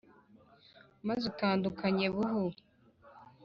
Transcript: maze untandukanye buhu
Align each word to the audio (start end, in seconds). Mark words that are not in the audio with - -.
maze 1.07 1.23
untandukanye 1.31 2.07
buhu 2.15 2.43